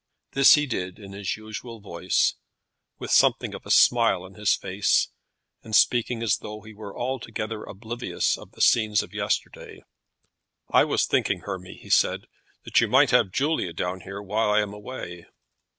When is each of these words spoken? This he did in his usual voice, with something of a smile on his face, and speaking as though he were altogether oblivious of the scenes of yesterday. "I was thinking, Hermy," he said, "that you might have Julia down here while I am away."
This 0.31 0.55
he 0.55 0.65
did 0.65 0.97
in 0.97 1.11
his 1.11 1.37
usual 1.37 1.79
voice, 1.79 2.33
with 2.97 3.11
something 3.11 3.53
of 3.53 3.67
a 3.67 3.69
smile 3.69 4.23
on 4.23 4.33
his 4.33 4.55
face, 4.55 5.09
and 5.61 5.75
speaking 5.75 6.23
as 6.23 6.37
though 6.37 6.61
he 6.61 6.73
were 6.73 6.97
altogether 6.97 7.63
oblivious 7.63 8.35
of 8.35 8.53
the 8.53 8.61
scenes 8.61 9.03
of 9.03 9.13
yesterday. 9.13 9.83
"I 10.71 10.85
was 10.85 11.05
thinking, 11.05 11.41
Hermy," 11.41 11.75
he 11.77 11.91
said, 11.91 12.25
"that 12.65 12.81
you 12.81 12.87
might 12.87 13.11
have 13.11 13.29
Julia 13.31 13.73
down 13.73 13.99
here 14.01 14.23
while 14.23 14.49
I 14.49 14.61
am 14.61 14.73
away." 14.73 15.27